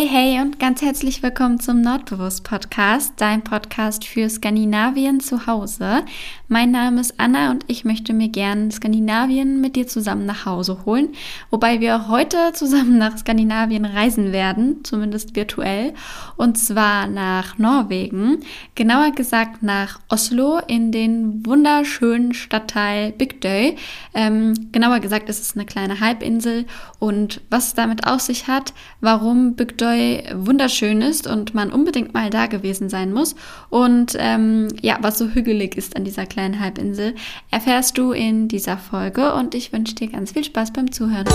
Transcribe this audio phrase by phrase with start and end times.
[0.00, 6.04] Hey, hey und ganz herzlich willkommen zum Nordbewusst Podcast, dein Podcast für Skandinavien zu Hause.
[6.48, 10.86] Mein Name ist Anna und ich möchte mir gern Skandinavien mit dir zusammen nach Hause
[10.86, 11.10] holen,
[11.50, 15.92] wobei wir heute zusammen nach Skandinavien reisen werden, zumindest virtuell,
[16.38, 18.38] und zwar nach Norwegen,
[18.76, 23.76] genauer gesagt nach Oslo in den wunderschönen Stadtteil Bygdøy.
[24.14, 26.64] Ähm, genauer gesagt ist es eine kleine Halbinsel
[26.98, 28.72] und was es damit auf sich hat,
[29.02, 33.34] warum Bygdøy Bygdøy wunderschön ist und man unbedingt mal da gewesen sein muss.
[33.68, 37.14] Und ähm, ja, was so hügelig ist an dieser kleinen Halbinsel,
[37.50, 41.26] erfährst du in dieser Folge und ich wünsche dir ganz viel Spaß beim Zuhören.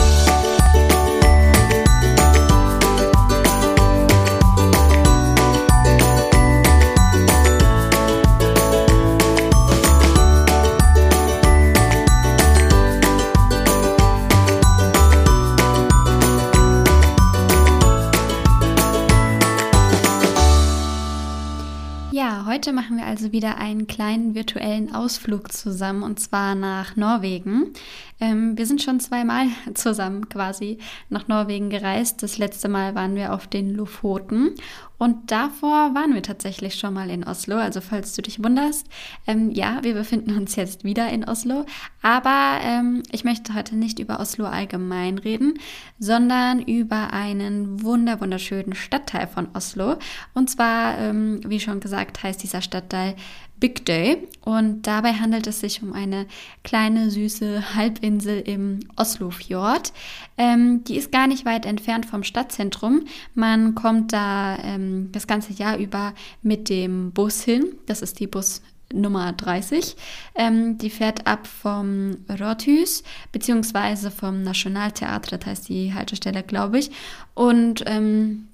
[22.66, 27.74] Heute machen wir also wieder einen kleinen virtuellen Ausflug zusammen und zwar nach Norwegen.
[28.20, 32.24] Ähm, wir sind schon zweimal zusammen quasi nach Norwegen gereist.
[32.24, 34.56] Das letzte Mal waren wir auf den Lofoten
[34.98, 37.58] und davor waren wir tatsächlich schon mal in Oslo.
[37.58, 38.88] Also falls du dich wunderst,
[39.28, 41.66] ähm, ja, wir befinden uns jetzt wieder in Oslo.
[42.02, 45.60] Aber ähm, ich möchte heute nicht über Oslo allgemein reden,
[46.00, 49.98] sondern über einen wunder wunderschönen Stadtteil von Oslo.
[50.34, 53.16] Und zwar, ähm, wie schon gesagt, heißt dieser Stadtteil
[53.60, 56.26] Big Day und dabei handelt es sich um eine
[56.64, 59.94] kleine süße Halbinsel im Oslofjord.
[60.38, 63.06] Ähm, die ist gar nicht weit entfernt vom Stadtzentrum.
[63.34, 67.66] Man kommt da ähm, das ganze Jahr über mit dem Bus hin.
[67.86, 68.62] Das ist die Bus
[68.94, 69.96] Nummer 30.
[70.36, 76.92] Ähm, die fährt ab vom Rothus beziehungsweise vom Nationaltheater, das heißt die Haltestelle, glaube ich.
[77.34, 78.48] Und ähm,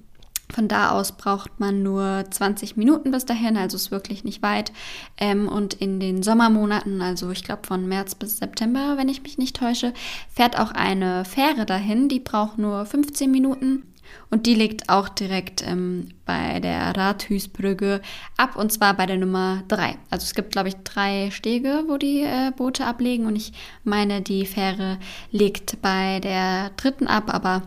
[0.52, 4.72] von da aus braucht man nur 20 Minuten bis dahin, also ist wirklich nicht weit.
[5.18, 9.38] Ähm, und in den Sommermonaten, also ich glaube von März bis September, wenn ich mich
[9.38, 9.92] nicht täusche,
[10.32, 12.08] fährt auch eine Fähre dahin.
[12.08, 13.84] Die braucht nur 15 Minuten.
[14.30, 18.00] Und die liegt auch direkt ähm, bei der Rathusbrücke
[18.36, 19.96] ab und zwar bei der Nummer 3.
[20.10, 23.52] Also es gibt, glaube ich, drei Stege, wo die äh, Boote ablegen und ich
[23.84, 24.98] meine, die Fähre
[25.30, 27.62] liegt bei der dritten ab, aber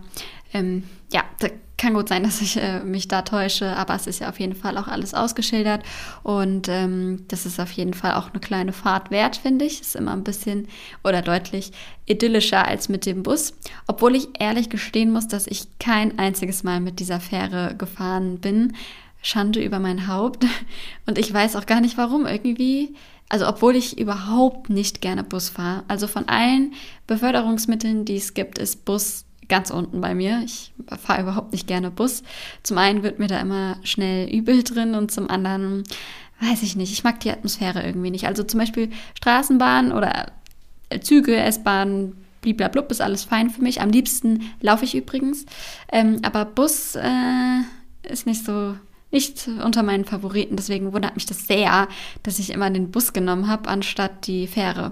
[0.54, 1.24] ähm, ja,
[1.78, 4.56] kann gut sein, dass ich äh, mich da täusche, aber es ist ja auf jeden
[4.56, 5.84] Fall auch alles ausgeschildert
[6.24, 9.82] und ähm, das ist auf jeden Fall auch eine kleine Fahrt wert, finde ich.
[9.82, 10.68] Ist immer ein bisschen
[11.04, 11.72] oder deutlich
[12.06, 13.54] idyllischer als mit dem Bus,
[13.88, 18.74] obwohl ich ehrlich gestehen muss, dass ich kein einziges Mal mit dieser Fähre gefahren bin.
[19.22, 20.46] Schande über mein Haupt
[21.08, 22.28] und ich weiß auch gar nicht warum.
[22.28, 22.94] Irgendwie
[23.30, 25.84] also obwohl ich überhaupt nicht gerne Bus fahre.
[25.88, 26.74] Also von allen
[27.08, 30.42] Beförderungsmitteln, die es gibt, ist Bus ganz unten bei mir.
[30.46, 32.24] Ich fahre überhaupt nicht gerne Bus.
[32.64, 35.84] Zum einen wird mir da immer schnell übel drin und zum anderen
[36.42, 36.92] weiß ich nicht.
[36.92, 38.28] Ich mag die Atmosphäre irgendwie nicht.
[38.28, 40.32] Also zum Beispiel Straßenbahn oder
[41.02, 43.82] Züge, S-Bahn, bliblablub ist alles fein für mich.
[43.82, 45.46] Am liebsten laufe ich übrigens.
[45.92, 47.62] Ähm, aber Bus äh,
[48.04, 48.76] ist nicht so
[49.12, 50.58] nicht unter meinen Favoriten.
[50.58, 51.88] Deswegen wundert mich das sehr,
[52.24, 54.92] dass ich immer den Bus genommen habe, anstatt die Fähre.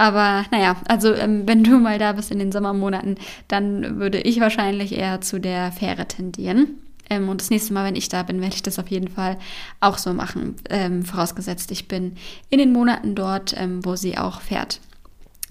[0.00, 3.16] Aber naja, also ähm, wenn du mal da bist in den Sommermonaten,
[3.48, 6.78] dann würde ich wahrscheinlich eher zu der Fähre tendieren.
[7.10, 9.36] Ähm, und das nächste Mal, wenn ich da bin, werde ich das auf jeden Fall
[9.80, 10.56] auch so machen.
[10.70, 12.16] Ähm, vorausgesetzt, ich bin
[12.48, 14.80] in den Monaten dort, ähm, wo sie auch fährt.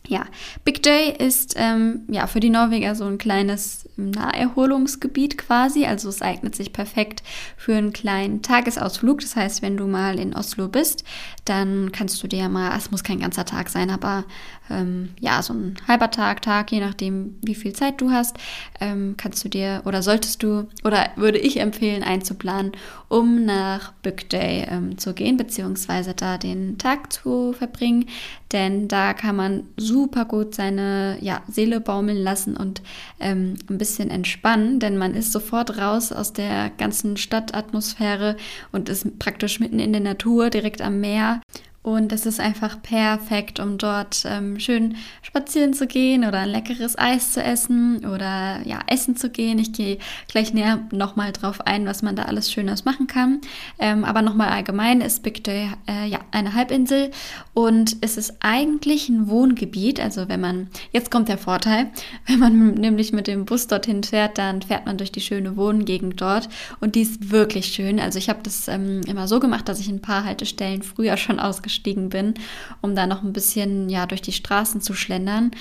[0.09, 0.25] Ja,
[0.65, 5.85] Big Day ist ähm, ja für die Norweger so ein kleines Naherholungsgebiet quasi.
[5.85, 7.21] Also es eignet sich perfekt
[7.57, 9.21] für einen kleinen Tagesausflug.
[9.21, 11.03] Das heißt, wenn du mal in Oslo bist,
[11.45, 14.23] dann kannst du dir mal, es muss kein ganzer Tag sein, aber
[14.71, 18.37] ähm, ja, so ein halber Tag, Tag, je nachdem, wie viel Zeit du hast,
[18.79, 22.71] ähm, kannst du dir oder solltest du oder würde ich empfehlen, einzuplanen,
[23.09, 28.05] um nach Big Day ähm, zu gehen, beziehungsweise da den Tag zu verbringen.
[28.51, 32.81] Denn da kann man super super gut seine ja, Seele baumeln lassen und
[33.19, 38.37] ähm, ein bisschen entspannen, denn man ist sofort raus aus der ganzen Stadtatmosphäre
[38.71, 41.41] und ist praktisch mitten in der Natur, direkt am Meer.
[41.81, 46.99] Und es ist einfach perfekt, um dort ähm, schön spazieren zu gehen oder ein leckeres
[46.99, 49.59] Eis zu essen oder ja, essen zu gehen.
[49.59, 49.97] Ich gehe
[50.27, 53.39] gleich näher nochmal drauf ein, was man da alles Schönes machen kann.
[53.79, 57.11] Ähm, aber nochmal allgemein ist Big Day äh, ja, eine Halbinsel
[57.53, 60.01] und es ist eigentlich ein Wohngebiet.
[60.01, 61.91] Also wenn man, jetzt kommt der Vorteil,
[62.27, 66.19] wenn man nämlich mit dem Bus dorthin fährt, dann fährt man durch die schöne Wohngegend
[66.19, 66.49] dort
[66.81, 68.01] und die ist wirklich schön.
[68.01, 71.39] Also ich habe das ähm, immer so gemacht, dass ich ein paar Haltestellen früher schon
[71.39, 72.33] ausgeschrieben gestiegen bin,
[72.81, 75.51] um da noch ein bisschen ja durch die Straßen zu schlendern,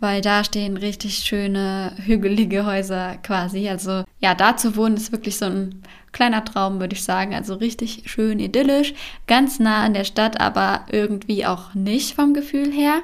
[0.00, 3.68] weil da stehen richtig schöne hügelige Häuser quasi.
[3.68, 5.82] Also ja, da zu wohnen ist wirklich so ein
[6.12, 7.34] kleiner Traum, würde ich sagen.
[7.34, 8.94] Also richtig schön idyllisch,
[9.26, 13.00] ganz nah an der Stadt, aber irgendwie auch nicht vom Gefühl her.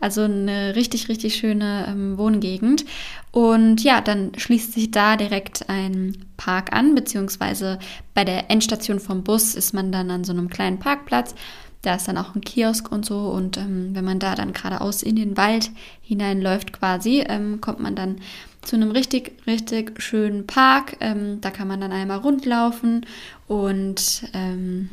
[0.00, 2.84] Also eine richtig, richtig schöne ähm, Wohngegend.
[3.30, 7.78] Und ja, dann schließt sich da direkt ein Park an, beziehungsweise
[8.14, 11.34] bei der Endstation vom Bus ist man dann an so einem kleinen Parkplatz.
[11.82, 13.28] Da ist dann auch ein Kiosk und so.
[13.28, 15.70] Und ähm, wenn man da dann geradeaus in den Wald
[16.00, 18.16] hineinläuft quasi, ähm, kommt man dann
[18.62, 20.96] zu einem richtig, richtig schönen Park.
[21.00, 23.04] Ähm, da kann man dann einmal rundlaufen
[23.48, 24.88] und ähm,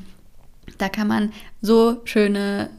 [0.77, 1.31] da kann man
[1.62, 2.69] so schöne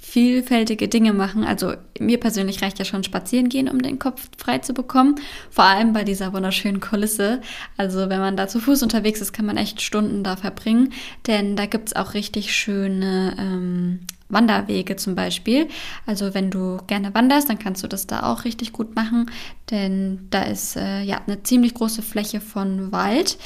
[0.00, 1.44] vielfältige Dinge machen.
[1.44, 5.16] Also mir persönlich reicht ja schon spazieren gehen, um den Kopf frei zu bekommen.
[5.50, 7.40] Vor allem bei dieser wunderschönen Kulisse.
[7.76, 10.92] Also wenn man da zu Fuß unterwegs ist, kann man echt Stunden da verbringen.
[11.26, 14.00] Denn da gibt es auch richtig schöne ähm,
[14.30, 15.68] Wanderwege zum Beispiel.
[16.06, 19.30] Also wenn du gerne wanderst, dann kannst du das da auch richtig gut machen,
[19.70, 23.38] denn da ist äh, ja eine ziemlich große Fläche von Wald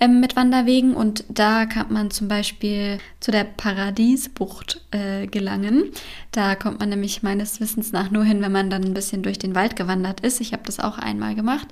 [0.00, 5.84] ähm, mit Wanderwegen und da kann man zum Beispiel zu der Paradiesbucht äh, gelangen.
[6.32, 9.38] Da kommt man nämlich meines Wissens nach nur hin, wenn man dann ein bisschen durch
[9.38, 10.40] den Wald gewandert ist.
[10.40, 11.68] Ich habe das auch einmal gemacht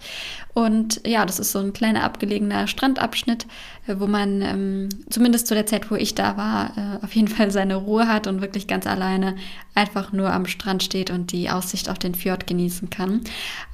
[0.53, 3.47] und ja, das ist so ein kleiner abgelegener Strandabschnitt,
[3.87, 7.29] äh, wo man ähm, zumindest zu der Zeit, wo ich da war, äh, auf jeden
[7.29, 9.37] Fall seine Ruhe hat und wirklich ganz alleine
[9.75, 13.21] einfach nur am Strand steht und die Aussicht auf den Fjord genießen kann.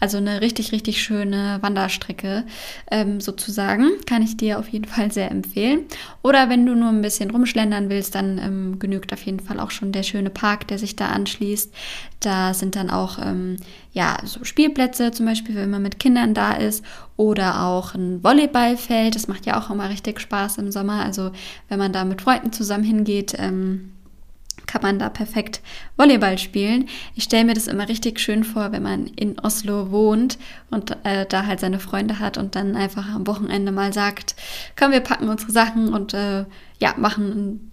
[0.01, 2.45] Also eine richtig, richtig schöne Wanderstrecke
[2.91, 3.89] ähm, sozusagen.
[4.07, 5.87] Kann ich dir auf jeden Fall sehr empfehlen.
[6.23, 9.71] Oder wenn du nur ein bisschen rumschlendern willst, dann ähm, genügt auf jeden Fall auch
[9.71, 11.73] schon der schöne Park, der sich da anschließt.
[12.27, 13.57] Da sind dann auch ähm,
[13.93, 16.85] ja, so Spielplätze, zum Beispiel, wenn man mit Kindern da ist,
[17.17, 19.15] oder auch ein Volleyballfeld.
[19.15, 21.05] Das macht ja auch immer richtig Spaß im Sommer.
[21.05, 21.31] Also
[21.69, 23.93] wenn man da mit Freunden zusammen hingeht, ähm,
[24.67, 25.61] kann man da perfekt
[25.97, 26.89] Volleyball spielen.
[27.15, 30.37] Ich stelle mir das immer richtig schön vor, wenn man in Oslo wohnt
[30.73, 34.35] und äh, da halt seine Freunde hat und dann einfach am Wochenende mal sagt,
[34.77, 36.45] komm, wir packen unsere Sachen und äh,
[36.81, 37.71] ja, machen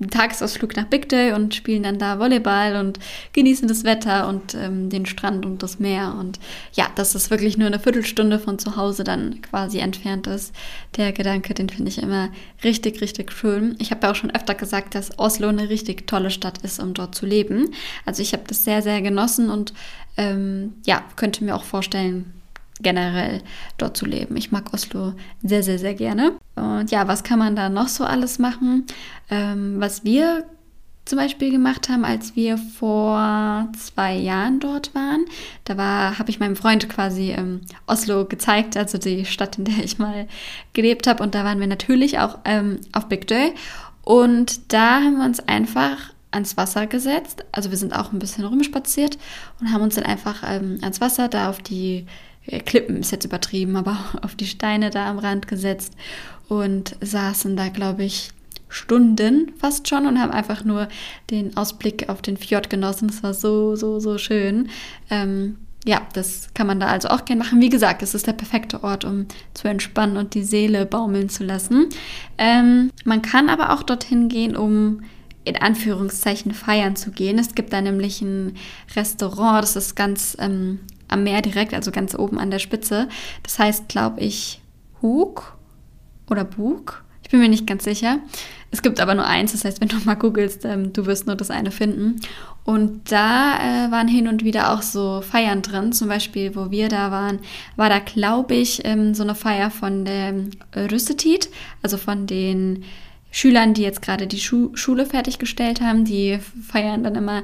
[0.00, 2.98] einen Tagesausflug nach Big Day und spielen dann da Volleyball und
[3.32, 6.16] genießen das Wetter und ähm, den Strand und das Meer.
[6.18, 6.40] Und
[6.72, 10.54] ja, dass das wirklich nur eine Viertelstunde von zu Hause dann quasi entfernt ist.
[10.96, 12.30] Der Gedanke, den finde ich immer
[12.64, 13.76] richtig, richtig schön.
[13.78, 16.94] Ich habe ja auch schon öfter gesagt, dass Oslo eine richtig tolle Stadt ist, um
[16.94, 17.70] dort zu leben.
[18.06, 19.74] Also ich habe das sehr, sehr genossen und
[20.16, 22.39] ähm, ja, könnte mir auch vorstellen,
[22.82, 23.42] generell
[23.78, 24.36] dort zu leben.
[24.36, 26.32] Ich mag Oslo sehr, sehr, sehr gerne.
[26.56, 28.86] Und ja, was kann man da noch so alles machen?
[29.30, 30.44] Ähm, was wir
[31.10, 35.24] zum Beispiel gemacht haben, als wir vor zwei Jahren dort waren.
[35.64, 39.82] Da war, habe ich meinem Freund quasi ähm, Oslo gezeigt, also die Stadt, in der
[39.82, 40.28] ich mal
[40.72, 41.22] gelebt habe.
[41.22, 43.54] Und da waren wir natürlich auch ähm, auf Big Day.
[44.04, 47.44] Und da haben wir uns einfach ans Wasser gesetzt.
[47.50, 49.18] Also wir sind auch ein bisschen rumspaziert
[49.60, 52.06] und haben uns dann einfach ähm, ans Wasser da auf die
[52.46, 55.94] Klippen ist jetzt übertrieben, aber auf die Steine da am Rand gesetzt
[56.48, 58.30] und saßen da, glaube ich,
[58.68, 60.88] Stunden fast schon und haben einfach nur
[61.30, 63.08] den Ausblick auf den Fjord genossen.
[63.08, 64.68] Es war so, so, so schön.
[65.10, 67.60] Ähm, ja, das kann man da also auch gerne machen.
[67.60, 71.42] Wie gesagt, es ist der perfekte Ort, um zu entspannen und die Seele baumeln zu
[71.42, 71.88] lassen.
[72.38, 75.02] Ähm, man kann aber auch dorthin gehen, um
[75.44, 77.38] in Anführungszeichen feiern zu gehen.
[77.38, 78.56] Es gibt da nämlich ein
[78.94, 83.08] Restaurant, das ist ganz ähm, am Meer direkt, also ganz oben an der Spitze.
[83.42, 84.60] Das heißt, glaube ich,
[85.02, 85.56] Hug
[86.28, 87.04] oder Bug.
[87.22, 88.18] Ich bin mir nicht ganz sicher.
[88.72, 91.36] Es gibt aber nur eins, das heißt, wenn du mal googelst, ähm, du wirst nur
[91.36, 92.20] das eine finden.
[92.64, 95.92] Und da äh, waren hin und wieder auch so Feiern drin.
[95.92, 97.40] Zum Beispiel, wo wir da waren,
[97.76, 100.34] war da, glaube ich, ähm, so eine Feier von der
[100.90, 101.50] Rüssetit,
[101.82, 102.84] also von den
[103.32, 106.04] Schülern, die jetzt gerade die Schu Schule fertiggestellt haben.
[106.04, 107.42] Die feiern dann immer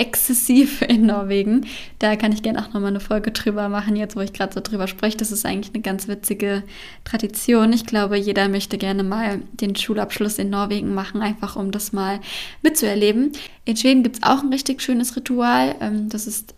[0.00, 1.66] exzessiv in Norwegen.
[1.98, 4.60] Da kann ich gerne auch nochmal eine Folge drüber machen, jetzt wo ich gerade so
[4.60, 5.18] drüber spreche.
[5.18, 6.62] Das ist eigentlich eine ganz witzige
[7.04, 7.72] Tradition.
[7.74, 12.20] Ich glaube, jeder möchte gerne mal den Schulabschluss in Norwegen machen, einfach um das mal
[12.62, 13.32] mitzuerleben.
[13.66, 15.74] In Schweden gibt es auch ein richtig schönes Ritual.
[15.80, 16.54] Ähm, das ist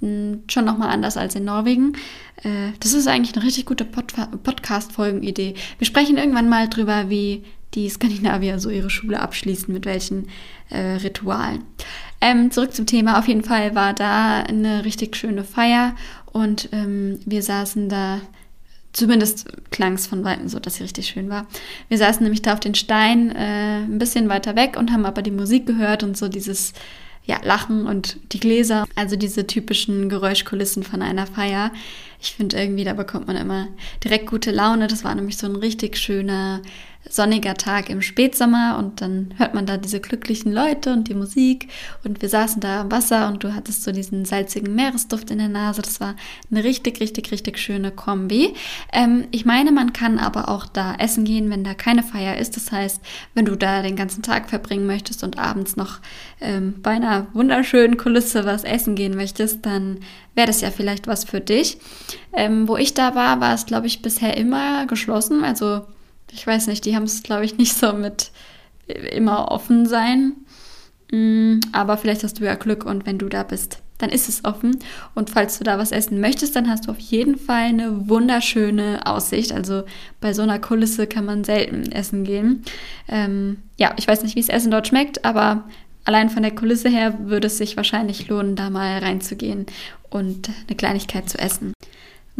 [0.00, 1.92] hm, schon nochmal anders als in Norwegen.
[2.42, 5.54] Äh, das ist eigentlich eine richtig gute Podcast-Folgenidee.
[5.78, 7.44] Wir sprechen irgendwann mal drüber, wie
[7.74, 10.26] die Skandinavier so ihre Schule abschließen, mit welchen
[10.70, 11.62] äh, Ritualen.
[12.20, 13.18] Ähm, zurück zum Thema.
[13.18, 15.94] Auf jeden Fall war da eine richtig schöne Feier
[16.32, 18.20] und ähm, wir saßen da,
[18.92, 21.46] zumindest klang es von Weitem so, dass sie richtig schön war.
[21.88, 25.22] Wir saßen nämlich da auf den Stein äh, ein bisschen weiter weg und haben aber
[25.22, 26.72] die Musik gehört und so dieses
[27.24, 31.70] ja, Lachen und die Gläser, also diese typischen Geräuschkulissen von einer Feier.
[32.20, 33.68] Ich finde irgendwie, da bekommt man immer
[34.02, 34.88] direkt gute Laune.
[34.88, 36.60] Das war nämlich so ein richtig schöner
[37.08, 41.68] sonniger Tag im Spätsommer und dann hört man da diese glücklichen Leute und die Musik
[42.04, 45.48] und wir saßen da am Wasser und du hattest so diesen salzigen Meeresduft in der
[45.48, 45.82] Nase.
[45.82, 46.14] Das war
[46.50, 48.54] eine richtig, richtig, richtig schöne Kombi.
[48.92, 52.56] Ähm, ich meine, man kann aber auch da essen gehen, wenn da keine Feier ist.
[52.56, 53.00] Das heißt,
[53.34, 56.00] wenn du da den ganzen Tag verbringen möchtest und abends noch
[56.40, 60.00] ähm, bei einer wunderschönen Kulisse was essen gehen möchtest, dann
[60.34, 61.78] wäre das ja vielleicht was für dich.
[62.32, 65.44] Ähm, wo ich da war, war es, glaube ich, bisher immer geschlossen.
[65.44, 65.82] Also
[66.32, 68.30] ich weiß nicht, die haben es, glaube ich, nicht so mit
[68.86, 70.32] immer offen sein.
[71.10, 74.44] Mm, aber vielleicht hast du ja Glück und wenn du da bist, dann ist es
[74.44, 74.78] offen.
[75.14, 79.06] Und falls du da was essen möchtest, dann hast du auf jeden Fall eine wunderschöne
[79.06, 79.52] Aussicht.
[79.52, 79.82] Also
[80.20, 82.64] bei so einer Kulisse kann man selten essen gehen.
[83.08, 85.64] Ähm, ja, ich weiß nicht, wie das Essen dort schmeckt, aber
[86.04, 89.66] allein von der Kulisse her würde es sich wahrscheinlich lohnen, da mal reinzugehen
[90.08, 91.72] und eine Kleinigkeit zu essen.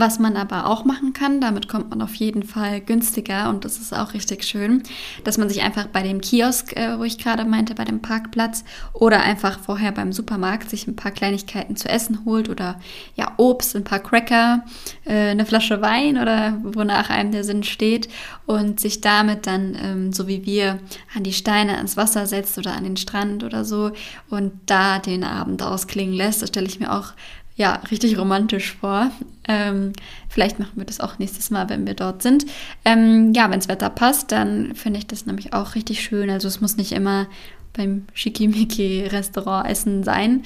[0.01, 3.77] Was man aber auch machen kann, damit kommt man auf jeden Fall günstiger und das
[3.77, 4.83] ist auch richtig schön,
[5.25, 8.65] dass man sich einfach bei dem Kiosk, äh, wo ich gerade meinte, bei dem Parkplatz
[8.95, 12.81] oder einfach vorher beim Supermarkt sich ein paar Kleinigkeiten zu essen holt oder
[13.15, 14.65] ja Obst, ein paar Cracker,
[15.05, 18.09] äh, eine Flasche Wein oder wonach einem der Sinn steht
[18.47, 20.79] und sich damit dann, ähm, so wie wir,
[21.15, 23.93] an die Steine, ans Wasser setzt oder an den Strand oder so
[24.31, 26.41] und da den Abend ausklingen lässt.
[26.41, 27.13] Das stelle ich mir auch
[27.57, 29.11] ja, richtig romantisch vor.
[29.47, 29.93] Ähm,
[30.29, 32.47] vielleicht machen wir das auch nächstes Mal, wenn wir dort sind.
[32.85, 36.31] Ähm, ja, wenn das Wetter passt, dann finde ich das nämlich auch richtig schön.
[36.31, 37.27] Also es muss nicht immer
[37.73, 40.43] beim Schickimicki-Restaurant essen sein.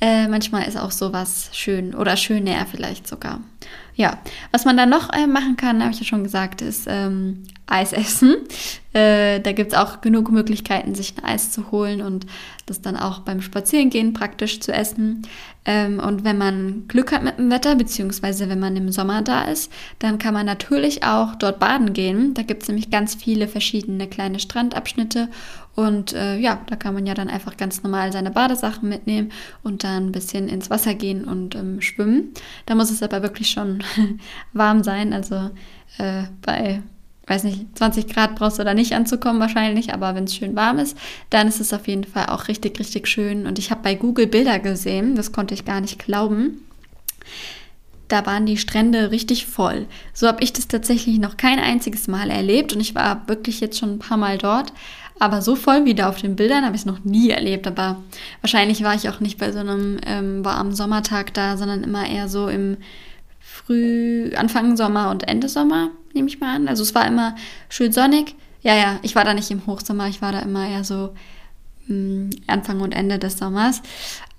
[0.00, 3.40] Äh, manchmal ist auch sowas schön oder schöner vielleicht sogar.
[3.98, 4.16] Ja,
[4.52, 7.92] was man dann noch äh, machen kann, habe ich ja schon gesagt, ist ähm, Eis
[7.92, 8.36] essen.
[8.92, 12.24] Äh, da gibt es auch genug Möglichkeiten, sich ein Eis zu holen und
[12.66, 15.26] das dann auch beim Spazierengehen praktisch zu essen.
[15.64, 19.42] Ähm, und wenn man Glück hat mit dem Wetter, beziehungsweise wenn man im Sommer da
[19.42, 22.34] ist, dann kann man natürlich auch dort baden gehen.
[22.34, 25.28] Da gibt es nämlich ganz viele verschiedene kleine Strandabschnitte
[25.78, 29.30] und äh, ja, da kann man ja dann einfach ganz normal seine Badesachen mitnehmen
[29.62, 32.32] und dann ein bisschen ins Wasser gehen und ähm, schwimmen.
[32.66, 33.84] Da muss es aber wirklich schon
[34.52, 35.12] warm sein.
[35.12, 35.50] Also
[35.98, 36.82] äh, bei,
[37.26, 40.78] weiß nicht, 20 Grad brauchst du da nicht anzukommen wahrscheinlich, aber wenn es schön warm
[40.78, 40.96] ist,
[41.30, 43.46] dann ist es auf jeden Fall auch richtig, richtig schön.
[43.46, 46.62] Und ich habe bei Google Bilder gesehen, das konnte ich gar nicht glauben
[48.08, 49.86] da waren die Strände richtig voll.
[50.12, 53.78] So habe ich das tatsächlich noch kein einziges Mal erlebt und ich war wirklich jetzt
[53.78, 54.72] schon ein paar Mal dort.
[55.20, 57.66] Aber so voll wie da auf den Bildern habe ich es noch nie erlebt.
[57.66, 58.02] Aber
[58.40, 62.28] wahrscheinlich war ich auch nicht bei so einem ähm, warmen Sommertag da, sondern immer eher
[62.28, 62.78] so im
[63.66, 66.68] Früh, Anfang Sommer und Ende Sommer, nehme ich mal an.
[66.68, 67.34] Also es war immer
[67.68, 68.34] schön sonnig.
[68.62, 71.14] Ja, ja, ich war da nicht im Hochsommer, ich war da immer eher so
[71.86, 73.82] mh, mm, Anfang und Ende des Sommers.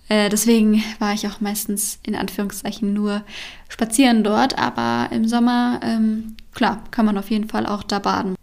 [0.09, 3.21] Äh, deswegen war ich auch meistens in Anführungszeichen nur
[3.69, 8.35] spazieren dort, aber im Sommer, ähm, klar, kann man auf jeden Fall auch da baden.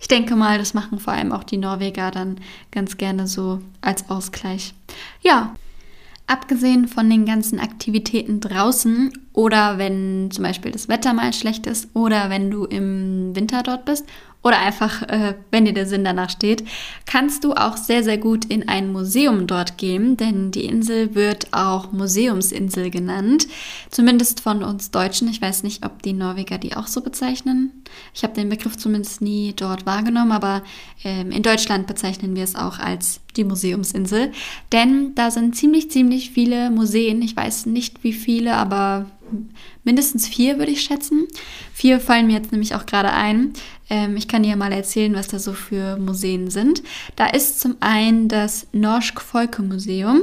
[0.00, 2.38] Ich denke mal, das machen vor allem auch die Norweger dann
[2.72, 4.74] ganz gerne so als Ausgleich.
[5.22, 5.54] Ja,
[6.32, 11.94] abgesehen von den ganzen Aktivitäten draußen oder wenn zum Beispiel das Wetter mal schlecht ist
[11.94, 14.06] oder wenn du im Winter dort bist
[14.42, 16.64] oder einfach, äh, wenn dir der Sinn danach steht,
[17.06, 21.48] kannst du auch sehr, sehr gut in ein Museum dort gehen, denn die Insel wird
[21.52, 23.46] auch Museumsinsel genannt,
[23.90, 25.28] zumindest von uns Deutschen.
[25.28, 27.70] Ich weiß nicht, ob die Norweger die auch so bezeichnen.
[28.14, 30.62] Ich habe den Begriff zumindest nie dort wahrgenommen, aber
[31.04, 34.32] ähm, in Deutschland bezeichnen wir es auch als die Museumsinsel,
[34.72, 37.22] denn da sind ziemlich, ziemlich viele Museen.
[37.22, 39.06] Ich weiß nicht wie viele, aber
[39.84, 41.26] mindestens vier würde ich schätzen.
[41.72, 43.52] Vier fallen mir jetzt nämlich auch gerade ein.
[43.90, 46.82] Ähm, ich kann dir mal erzählen, was da so für Museen sind.
[47.16, 50.22] Da ist zum einen das Norsk Folkemuseum.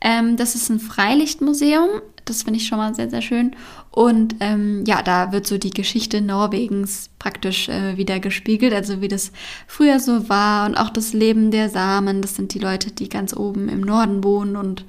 [0.00, 1.88] Ähm, das ist ein Freilichtmuseum.
[2.24, 3.56] Das finde ich schon mal sehr, sehr schön.
[3.92, 9.08] Und ähm, ja, da wird so die Geschichte Norwegens praktisch äh, wieder gespiegelt, also wie
[9.08, 9.32] das
[9.66, 12.22] früher so war und auch das Leben der Samen.
[12.22, 14.84] Das sind die Leute, die ganz oben im Norden wohnen und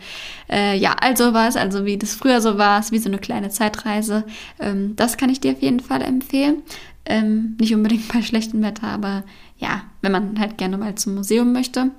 [0.51, 3.49] äh, ja, also was, also wie das früher so war, ist wie so eine kleine
[3.49, 4.23] Zeitreise.
[4.59, 6.61] Ähm, das kann ich dir auf jeden Fall empfehlen.
[7.05, 9.23] Ähm, nicht unbedingt bei schlechtem Wetter, aber
[9.57, 11.89] ja, wenn man halt gerne mal zum Museum möchte.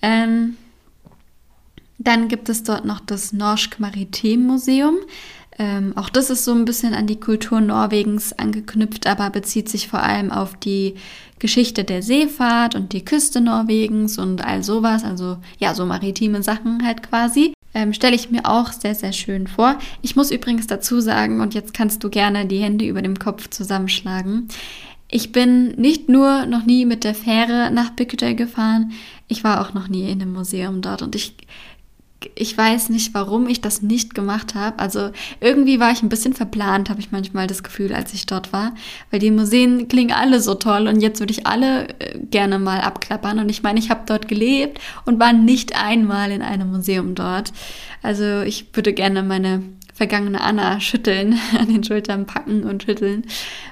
[0.00, 0.56] Ähm,
[1.98, 4.96] dann gibt es dort noch das Norsk Maritim Museum.
[5.60, 9.88] Ähm, auch das ist so ein bisschen an die Kultur Norwegens angeknüpft, aber bezieht sich
[9.88, 10.94] vor allem auf die
[11.38, 15.04] Geschichte der Seefahrt und die Küste Norwegens und all sowas.
[15.04, 17.52] Also ja, so maritime Sachen halt quasi.
[17.74, 19.78] Ähm, Stelle ich mir auch sehr, sehr schön vor.
[20.00, 23.50] Ich muss übrigens dazu sagen, und jetzt kannst du gerne die Hände über dem Kopf
[23.50, 24.48] zusammenschlagen.
[25.10, 28.92] Ich bin nicht nur noch nie mit der Fähre nach Bickeday gefahren,
[29.30, 31.34] ich war auch noch nie in einem Museum dort und ich
[32.34, 34.78] ich weiß nicht, warum ich das nicht gemacht habe.
[34.78, 35.10] Also
[35.40, 38.74] irgendwie war ich ein bisschen verplant, habe ich manchmal das Gefühl, als ich dort war.
[39.10, 42.80] Weil die Museen klingen alle so toll und jetzt würde ich alle äh, gerne mal
[42.80, 43.38] abklappern.
[43.38, 47.52] Und ich meine, ich habe dort gelebt und war nicht einmal in einem Museum dort.
[48.02, 49.62] Also ich würde gerne meine
[50.00, 53.24] vergangene Anna schütteln, an den Schultern packen und schütteln,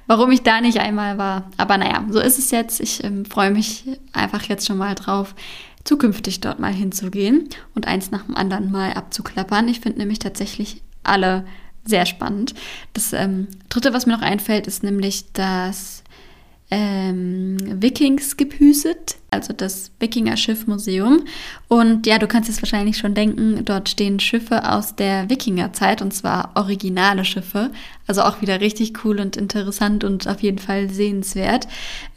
[0.06, 1.50] warum ich da nicht einmal war.
[1.56, 2.80] Aber naja, so ist es jetzt.
[2.80, 5.34] Ich ähm, freue mich einfach jetzt schon mal drauf,
[5.88, 9.68] zukünftig dort mal hinzugehen und eins nach dem anderen mal abzuklappern.
[9.68, 11.46] Ich finde nämlich tatsächlich alle
[11.84, 12.54] sehr spannend.
[12.92, 16.04] Das ähm, dritte, was mir noch einfällt, ist nämlich das
[16.70, 21.24] ähm, Wikingsgepüset, also das Wikinger-Schiff-Museum.
[21.68, 26.12] Und ja, du kannst es wahrscheinlich schon denken, dort stehen Schiffe aus der Wikingerzeit und
[26.12, 27.70] zwar originale Schiffe.
[28.06, 31.66] Also auch wieder richtig cool und interessant und auf jeden Fall sehenswert.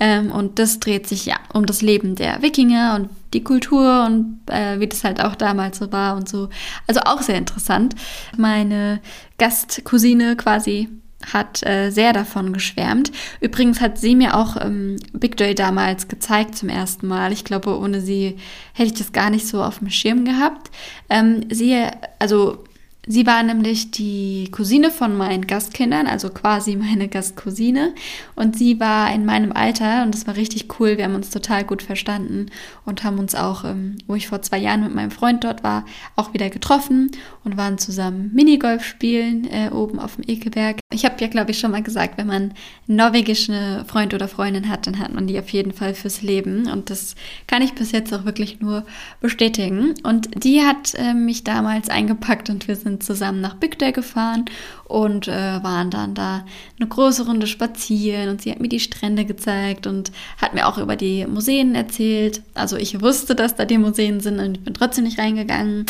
[0.02, 4.42] Ähm, und das dreht sich ja um das Leben der Wikinger und die Kultur und
[4.48, 6.50] äh, wie das halt auch damals so war und so.
[6.88, 7.96] Also auch sehr interessant.
[8.38, 9.02] Meine
[9.38, 10.90] Gastcousine quasi
[11.34, 13.12] hat äh, sehr davon geschwärmt.
[13.40, 17.32] Übrigens hat sie mir auch ähm, Big Day damals gezeigt zum ersten Mal.
[17.32, 18.38] Ich glaube, ohne sie
[18.74, 20.72] hätte ich das gar nicht so auf dem Schirm gehabt.
[21.10, 21.86] Ähm, sie,
[22.20, 22.64] also
[23.08, 27.96] Sie war nämlich die Cousine von meinen Gastkindern, also quasi meine Gastcousine.
[28.36, 30.98] Und sie war in meinem Alter und das war richtig cool.
[30.98, 32.48] Wir haben uns total gut verstanden
[32.86, 35.86] und haben uns auch, ähm, wo ich vor zwei Jahren mit meinem Freund dort war,
[36.16, 37.10] auch wieder getroffen
[37.44, 40.80] und waren zusammen Minigolf spielen äh, oben auf dem Ekeberg.
[40.94, 42.54] Ich habe ja, glaube ich, schon mal gesagt, wenn man
[42.88, 46.70] einen norwegischen Freund oder Freundin hat, dann hat man die auf jeden Fall fürs Leben.
[46.70, 47.16] Und das
[47.48, 48.86] kann ich bis jetzt auch wirklich nur
[49.22, 49.96] bestätigen.
[50.04, 54.46] Und die hat äh, mich damals eingepackt und wir sind zusammen nach Bigday gefahren
[54.86, 56.46] und äh, waren dann da
[56.80, 60.78] eine große Runde spazieren und sie hat mir die Strände gezeigt und hat mir auch
[60.78, 62.42] über die Museen erzählt.
[62.54, 65.86] Also ich wusste, dass da die Museen sind und ich bin trotzdem nicht reingegangen.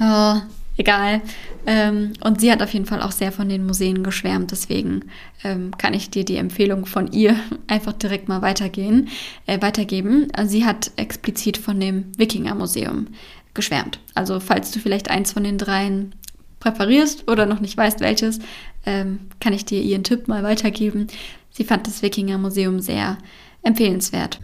[0.00, 0.36] Oh,
[0.76, 1.22] egal.
[1.66, 4.50] Ähm, und sie hat auf jeden Fall auch sehr von den Museen geschwärmt.
[4.50, 5.04] Deswegen
[5.44, 9.08] ähm, kann ich dir die Empfehlung von ihr einfach direkt mal weitergehen,
[9.46, 10.28] äh, weitergeben.
[10.34, 13.08] Also sie hat explizit von dem Wikinger-Museum
[13.54, 14.00] geschwärmt.
[14.14, 16.14] Also falls du vielleicht eins von den dreien
[16.62, 18.38] präparierst oder noch nicht weißt, welches,
[18.86, 21.08] ähm, kann ich dir ihren Tipp mal weitergeben.
[21.50, 23.18] Sie fand das Wikinger Museum sehr
[23.62, 24.38] empfehlenswert.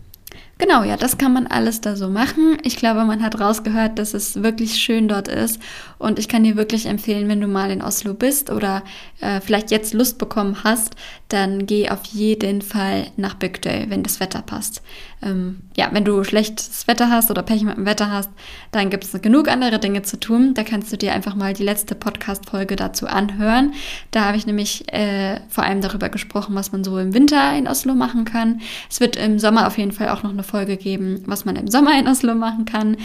[0.58, 2.58] Genau, ja, das kann man alles da so machen.
[2.64, 5.60] Ich glaube, man hat rausgehört, dass es wirklich schön dort ist.
[5.98, 8.82] Und ich kann dir wirklich empfehlen, wenn du mal in Oslo bist oder
[9.20, 10.96] äh, vielleicht jetzt Lust bekommen hast,
[11.28, 14.82] dann geh auf jeden Fall nach Bygdøy, wenn das Wetter passt.
[15.22, 18.30] Ähm, ja, wenn du schlechtes Wetter hast oder Pech mit dem Wetter hast,
[18.70, 20.54] dann gibt es genug andere Dinge zu tun.
[20.54, 23.72] Da kannst du dir einfach mal die letzte Podcast-Folge dazu anhören.
[24.10, 27.66] Da habe ich nämlich äh, vor allem darüber gesprochen, was man so im Winter in
[27.66, 28.60] Oslo machen kann.
[28.88, 31.68] Es wird im Sommer auf jeden Fall auch noch eine Folge geben, was man im
[31.68, 32.96] Sommer in Oslo machen kann.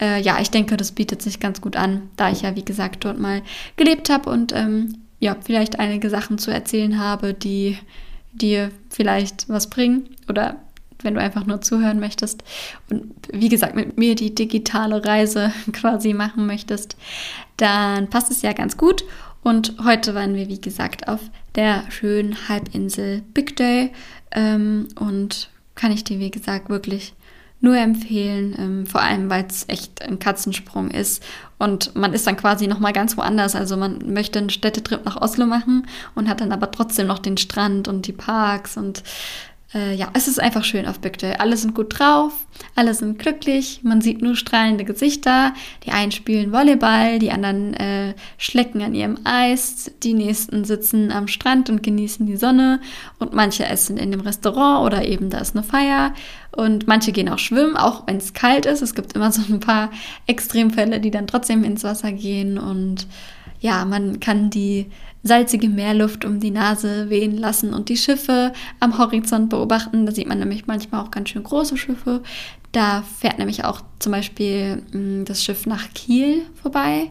[0.00, 3.04] Äh, ja, ich denke, das bietet sich ganz gut an, da ich ja, wie gesagt,
[3.04, 3.42] dort mal
[3.76, 7.78] gelebt habe und ähm, ja, vielleicht einige Sachen zu erzählen habe, die
[8.32, 10.56] dir vielleicht was bringen oder
[11.04, 12.42] wenn du einfach nur zuhören möchtest
[12.90, 16.96] und wie gesagt mit mir die digitale Reise quasi machen möchtest,
[17.56, 19.04] dann passt es ja ganz gut.
[19.42, 21.20] Und heute waren wir, wie gesagt, auf
[21.56, 23.90] der schönen Halbinsel Big Day
[24.30, 27.14] ähm, und kann ich dir, wie gesagt, wirklich
[27.62, 31.22] nur empfehlen, ähm, vor allem weil es echt ein Katzensprung ist
[31.58, 33.54] und man ist dann quasi noch mal ganz woanders.
[33.54, 35.86] Also man möchte einen Städtetrip nach Oslo machen
[36.16, 39.04] und hat dann aber trotzdem noch den Strand und die Parks und
[39.74, 41.40] äh, ja, es ist einfach schön auf Bygde.
[41.40, 42.32] Alle sind gut drauf,
[42.74, 45.54] alle sind glücklich, man sieht nur strahlende Gesichter.
[45.84, 51.26] Die einen spielen Volleyball, die anderen äh, schlecken an ihrem Eis, die nächsten sitzen am
[51.28, 52.80] Strand und genießen die Sonne
[53.18, 56.12] und manche essen in dem Restaurant oder eben da ist eine Feier
[56.50, 58.82] und manche gehen auch schwimmen, auch wenn es kalt ist.
[58.82, 59.90] Es gibt immer so ein paar
[60.26, 63.06] Extremfälle, die dann trotzdem ins Wasser gehen und
[63.60, 64.90] ja, man kann die
[65.22, 70.06] salzige Meerluft um die Nase wehen lassen und die Schiffe am Horizont beobachten.
[70.06, 72.22] Da sieht man nämlich manchmal auch ganz schön große Schiffe.
[72.72, 77.10] Da fährt nämlich auch zum Beispiel mh, das Schiff nach Kiel vorbei,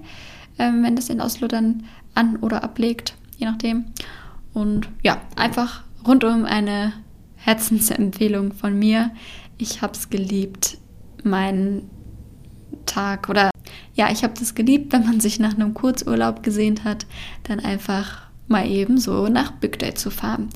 [0.58, 3.86] ähm, wenn das in Oslo dann an- oder ablegt, je nachdem.
[4.54, 6.94] Und ja, einfach rundum eine
[7.36, 9.12] Herzensempfehlung von mir.
[9.58, 10.78] Ich habe es geliebt,
[11.24, 11.90] meinen
[12.86, 13.51] Tag oder
[13.94, 17.06] ja, ich habe das geliebt, wenn man sich nach einem Kurzurlaub gesehnt hat,
[17.44, 20.50] dann einfach mal eben so nach Bygday zu fahren.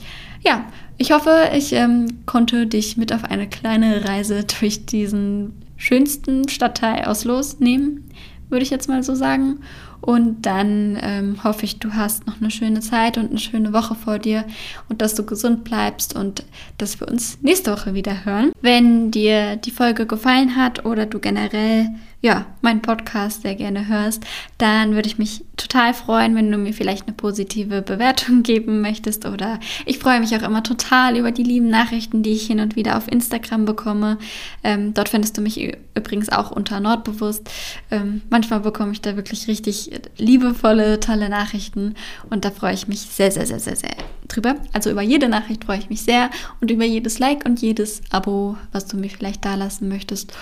[0.44, 0.66] Ja,
[0.98, 7.08] ich hoffe, ich ähm, konnte dich mit auf eine kleine Reise durch diesen schönsten Stadtteil
[7.08, 8.10] Oslos nehmen,
[8.50, 9.60] würde ich jetzt mal so sagen.
[10.02, 13.96] Und dann ähm, hoffe ich, du hast noch eine schöne Zeit und eine schöne Woche
[13.96, 14.46] vor dir
[14.90, 16.44] und dass du gesund bleibst und
[16.78, 18.52] dass wir uns nächste Woche wieder hören.
[18.62, 21.90] Wenn dir die Folge gefallen hat oder du generell
[22.26, 24.24] ja, meinen Podcast sehr gerne hörst,
[24.58, 29.28] dann würde ich mich total freuen, wenn du mir vielleicht eine positive Bewertung geben möchtest
[29.28, 32.76] oder ich freue mich auch immer total über die lieben Nachrichten, die ich hin und
[32.76, 34.18] wieder auf Instagram bekomme.
[34.64, 37.48] Ähm, dort findest du mich übrigens auch unter Nordbewusst.
[37.92, 39.85] Ähm, manchmal bekomme ich da wirklich richtig
[40.18, 41.96] liebevolle, tolle Nachrichten
[42.30, 43.96] und da freue ich mich sehr, sehr, sehr, sehr, sehr
[44.28, 44.56] drüber.
[44.74, 46.30] Also über jede Nachricht freue ich mich sehr
[46.62, 50.34] und über jedes Like und jedes Abo, was du mir vielleicht da lassen möchtest.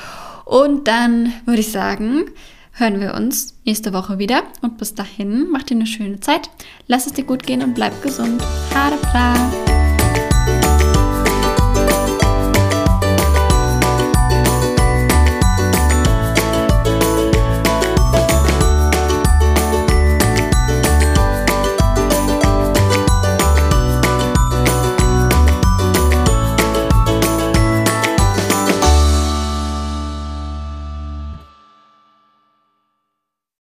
[0.46, 2.26] Und dann würde ich sagen,
[2.74, 4.44] hören wir uns nächste Woche wieder.
[4.62, 6.50] Und bis dahin, mach dir eine schöne Zeit,
[6.88, 8.42] lass es dir gut gehen und bleib gesund.
[8.74, 8.98] Hare